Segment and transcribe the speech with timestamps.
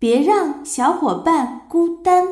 [0.00, 2.24] 别让小伙伴孤单。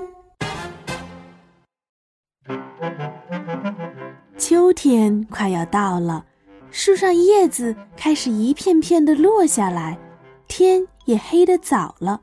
[4.38, 6.24] 秋天快要到了，
[6.70, 9.98] 树上叶子开始一片片的落下来，
[10.46, 12.20] 天也黑得早了。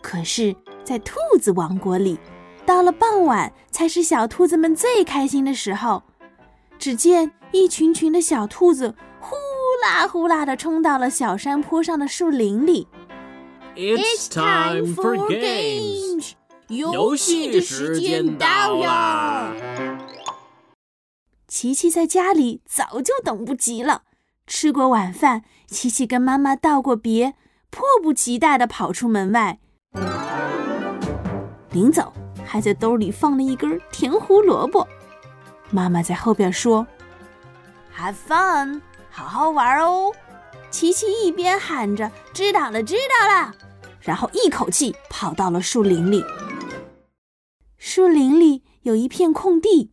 [0.00, 2.18] 可是，在兔子王国里，
[2.64, 6.02] 到了傍晚才是小兔子们最开心的时候。
[6.78, 9.34] 只见一群群的小兔子呼
[9.84, 12.88] 啦呼啦地冲到了小山坡上的树林里。
[13.76, 16.32] It's time for games，
[16.68, 19.54] 游戏的时间到了。
[21.46, 24.04] 琪琪在家里早就等不及了。
[24.46, 27.34] 吃过晚饭，琪琪跟妈妈道过别，
[27.68, 29.58] 迫不及待地跑出门外。
[31.70, 32.10] 临走，
[32.46, 34.88] 还在兜里放了一根甜胡萝卜。
[35.70, 36.86] 妈妈在后边说
[37.94, 40.10] ：“Have fun，好好玩哦。”
[40.72, 43.54] 琪琪一边喊着“知道了，知道了”。
[44.06, 46.24] 然后一口气跑到了树林里。
[47.76, 49.90] 树林里有一片空地，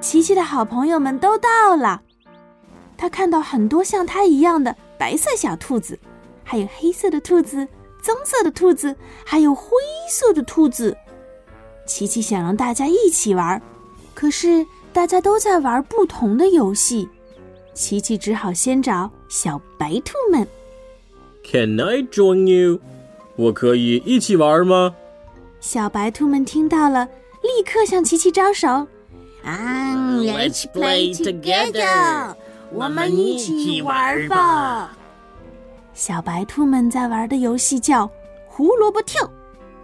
[0.00, 2.02] 琪琪的好朋友们都到了。
[2.96, 5.98] 他看到很多像他一样的白色小兔子，
[6.42, 7.68] 还有黑色的兔子、
[8.02, 9.70] 棕色的兔子，还有灰
[10.10, 10.96] 色的兔子。
[11.86, 13.60] 琪琪想让大家一起玩，
[14.14, 17.08] 可是大家都在玩不同的游戏，
[17.74, 20.46] 琪琪只好先找小白兔们。
[21.50, 22.78] Can I join you？
[23.34, 24.94] 我可以一起玩吗？
[25.58, 27.08] 小白兔们听到了，
[27.42, 28.68] 立刻向琪琪招手。
[29.42, 32.36] 啊，Let's play together！
[32.72, 34.96] 我们一起玩吧。
[35.92, 38.08] 小白兔们在玩的游戏叫
[38.46, 39.28] 胡萝卜跳。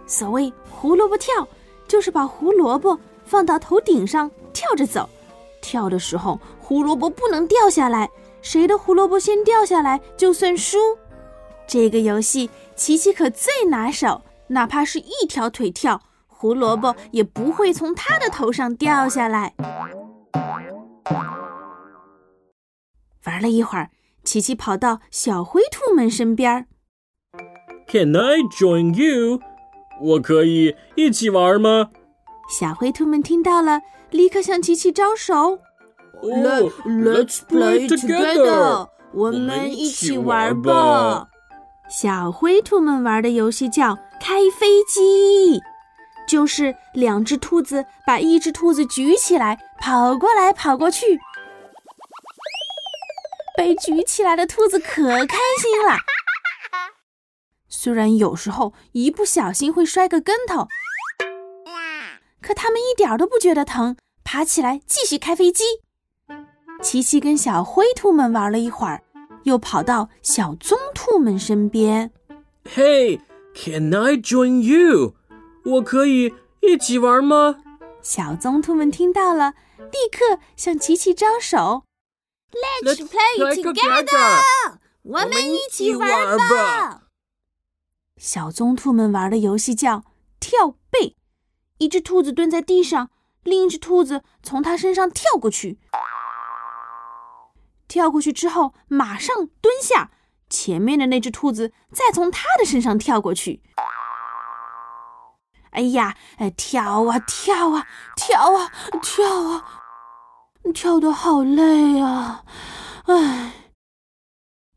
[0.05, 1.45] 所谓胡萝卜跳，
[1.85, 5.09] 就是把胡萝卜放到头顶上跳着走。
[5.59, 8.09] 跳的时候，胡萝卜不能掉下来，
[8.41, 10.77] 谁的胡萝卜先掉下来就算输。
[11.67, 14.21] 这个游戏，琪琪可最拿手。
[14.49, 19.53] 哪怕是一条腿跳，胡萝卜也不会从他的头上掉下来。
[23.25, 23.89] 玩了一会儿，
[24.23, 26.65] 琪琪跑到小灰兔们身边。
[27.89, 29.41] Can I join you？
[30.01, 31.89] 我可以一起玩吗？
[32.49, 35.59] 小灰兔们听到了，立刻向琪琪招手。
[36.23, 38.87] Let Let's play together！
[39.13, 41.27] 我们一起玩吧。
[41.89, 45.61] 小灰兔们玩的游戏叫开飞机，
[46.27, 51.17] 就是两只兔子把一只兔子举起来，跑过来跑过去。
[53.55, 55.97] 被举起来的兔子可开心了，
[57.69, 60.67] 虽然有时候一不小心会摔个跟头，
[62.41, 65.63] 可他们一点都不觉得疼，爬起来继续开飞机。
[66.83, 69.01] 琪琪跟小灰兔们玩了一会儿。
[69.47, 72.11] 又跑到小棕兔们身边。
[72.65, 73.21] Hey,
[73.55, 75.15] can I join you？
[75.63, 77.55] 我可以一起玩吗？
[78.01, 81.85] 小棕兔们听到了，立刻向琪琪招手。
[82.83, 84.77] Let's play together！
[85.03, 87.03] 我们一起玩吧。
[88.17, 90.03] 小棕兔们玩的游戏叫
[90.41, 91.15] 跳背。
[91.77, 93.11] 一只兔子蹲在地上，
[93.43, 95.79] 另一只兔子从它身上跳过去。
[97.87, 100.11] 跳过去之后，马上蹲下。
[100.49, 103.61] 前面的那只兔子再从它的身上跳过去。
[105.71, 108.71] 哎呀，哎，跳啊跳啊跳啊
[109.01, 109.83] 跳啊，
[110.73, 112.45] 跳得好累啊！
[113.07, 113.51] 哎，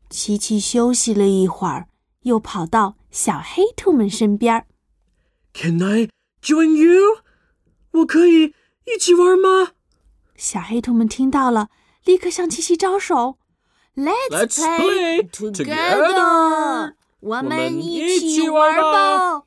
[0.09, 1.87] 琪琪休息了一会儿，
[2.23, 4.67] 又跑到小黑兔们身边。
[5.53, 6.09] Can I
[6.41, 7.23] join you？
[7.91, 8.53] 我可以
[8.85, 9.71] 一起玩吗？
[10.35, 11.69] 小黑兔们听到了。
[12.05, 13.35] 立刻向琪琪招手
[13.95, 19.43] ，Let's play together，我们一起玩吧。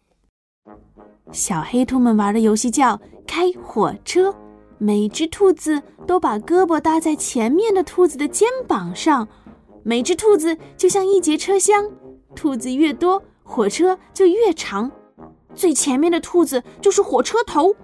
[1.32, 4.32] 小黑兔们玩的游戏叫开火车，
[4.78, 9.26] 每只兔子都把胳膊搭在前面的兔子的肩膀上，
[9.82, 11.90] 每只兔子就像一节车厢，
[12.36, 14.88] 兔子越多，火车就越长，
[15.56, 17.74] 最前面的兔子就是火车头。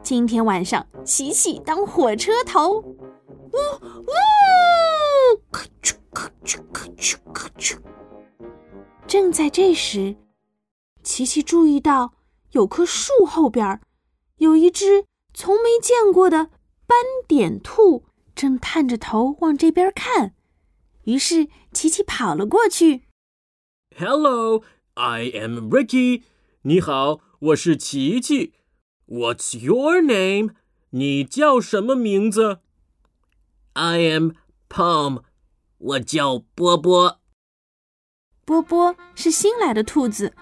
[0.00, 2.84] 今天晚上，琪琪当火车头。
[3.52, 3.56] 呜
[4.06, 4.12] 呜！
[5.50, 7.78] 咔哧咔哧咔哧咔哧。
[9.06, 10.16] 正在这时，
[11.02, 12.14] 琪琪注意到
[12.52, 13.80] 有棵树后边
[14.38, 15.04] 有一只
[15.34, 16.46] 从没见过的
[16.86, 18.04] 斑点兔，
[18.34, 20.34] 正探着头往这边看。
[21.04, 23.02] 于是，琪琪跑了过去。
[23.98, 24.62] Hello,
[24.94, 26.22] I am Ricky。
[26.62, 28.54] 你好，我是琪琪。
[29.08, 30.54] What's your name？
[30.90, 32.60] 你叫什么名字
[33.74, 34.32] ？I am
[34.68, 35.22] Pom，
[35.78, 37.18] 我叫波波。
[38.44, 40.34] 波波是新来的兔子，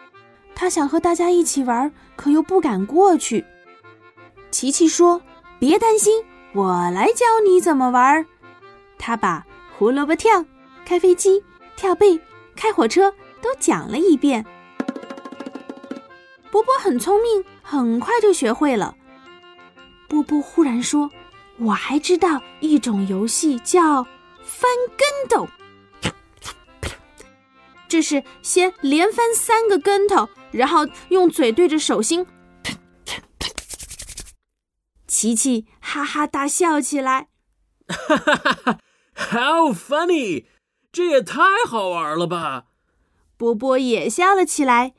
[0.55, 3.45] 他想和大家一起玩，可又不敢过去。
[4.51, 5.23] 琪琪说
[5.61, 6.25] ：“别担心，
[6.55, 8.27] 我来教你怎么玩。”
[8.99, 9.47] 他把
[9.79, 10.45] 胡萝卜跳、
[10.85, 11.43] 开飞机、
[11.77, 12.21] 跳背、
[12.57, 13.11] 开火车
[13.41, 14.45] 都讲了一遍。
[16.51, 18.97] 波波很聪明，很快就学会了。
[20.09, 21.09] 波波忽然说
[21.61, 24.05] ：“我还知道一种游戏叫
[24.43, 25.49] 翻跟斗。”
[27.89, 32.27] 这是先连翻三个跟头，然后用嘴对着手心。
[35.07, 37.29] 琪琪哈哈大笑起来，
[37.89, 38.79] 哈哈哈哈
[39.15, 40.47] ！How funny！
[40.93, 42.67] 这也太好玩了吧！
[43.37, 44.95] 波波也笑了起来。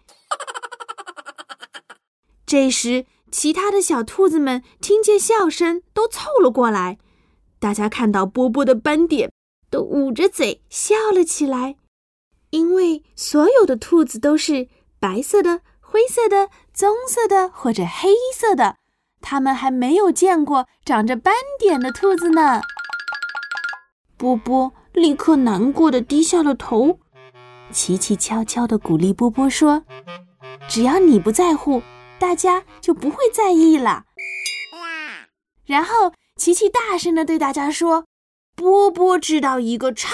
[2.45, 6.97] 这时，其他的小兔子们听见笑声，都凑了过来。
[7.59, 9.31] 大家看到波波的斑点，
[9.69, 11.77] 都捂着嘴笑了起来。
[12.49, 14.67] 因为所有的兔子都是
[14.99, 18.75] 白色的、灰色的、棕色的或者黑色的，
[19.21, 22.61] 它们还没有见过长着斑点的兔子呢。
[24.17, 26.99] 波波立刻难过的低下了头。
[27.71, 29.85] 琪琪悄悄的鼓励波波说
[30.67, 31.81] ：“只要你不在乎，
[32.21, 34.05] 大家就不会在意了。”
[35.65, 38.05] 然后琪琪大声的对大家说
[38.55, 40.09] ：“波波知道一个超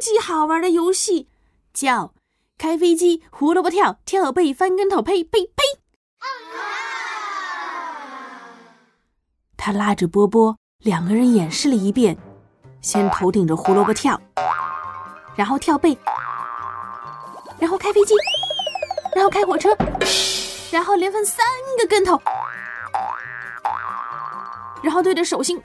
[0.00, 1.28] 级好玩的游戏。”
[1.72, 2.14] 叫
[2.58, 5.62] 开飞机，胡萝卜跳，跳背翻跟头，呸呸呸！
[9.56, 12.18] 他拉着波波，两个人演示了一遍：
[12.80, 14.20] 先头顶着胡萝卜跳，
[15.36, 15.96] 然后跳背，
[17.58, 18.14] 然后开飞机，
[19.14, 19.70] 然后开火车，
[20.72, 21.46] 然后连翻三
[21.78, 22.20] 个跟头，
[24.82, 25.62] 然后对着手心。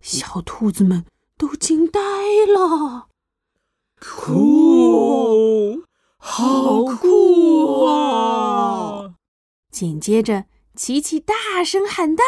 [0.00, 1.04] 小兔子们。
[1.36, 2.00] 都惊呆
[2.46, 3.08] 了，
[4.00, 5.82] 酷，
[6.16, 9.14] 好酷啊！
[9.72, 10.44] 紧接着，
[10.76, 11.34] 琪琪大
[11.64, 12.22] 声喊道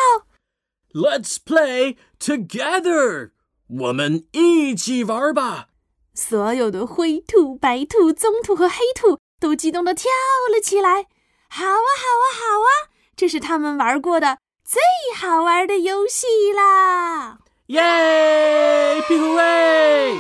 [0.92, 3.30] ：“Let's play together！
[3.68, 5.68] 我们一起玩吧！”
[6.12, 10.10] 所有的灰兔、白兔、棕兔和黑兔都激动的跳
[10.52, 11.06] 了起来。
[11.48, 12.70] 好啊，好啊，好啊！
[13.16, 14.82] 这是他们玩过的最
[15.16, 17.38] 好玩的游戏啦！
[17.66, 19.00] 耶！
[19.08, 20.18] 屁股喂！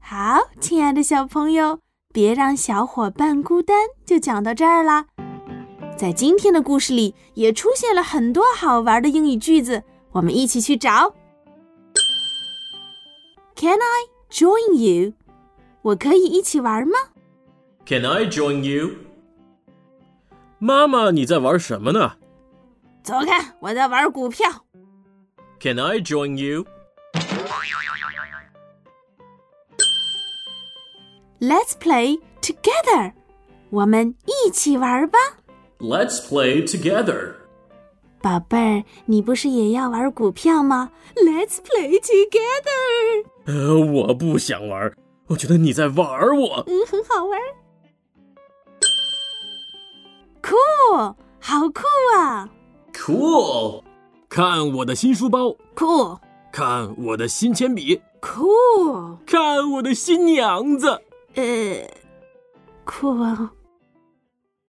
[0.00, 1.80] 好，亲爱的小朋友，
[2.12, 5.06] 别让小伙伴孤单，就讲到这儿啦。
[5.98, 9.82] 在今天的故事里，也出现了很多好玩的英语句子，
[10.12, 11.14] 我们一起去找。
[13.56, 15.14] Can I join you？
[15.85, 16.93] 我可以一起玩吗？
[17.85, 18.91] Can I join you？
[20.59, 22.13] 妈妈，你在玩什么呢？
[23.03, 24.47] 走开，我在玩股票。
[25.59, 26.65] Can I join you?
[31.39, 33.13] Let's play together.
[33.71, 35.17] 我们一起玩吧。
[35.79, 37.33] Let's play together.
[38.21, 40.91] 宝贝儿，你不是也要玩股票吗？
[41.15, 43.25] Let's play together.
[43.45, 44.93] 呃，我不想玩，
[45.28, 46.64] 我觉得你在玩我。
[46.66, 47.40] 嗯，很好玩。
[50.42, 51.82] Cool，好酷
[52.16, 52.48] 啊
[52.92, 53.82] ！Cool。
[54.28, 56.18] 看我的新书包，cool；
[56.52, 60.88] 看我的新铅笔，cool；看我的新娘子，
[61.34, 61.42] 呃
[62.84, 63.48] ，cool。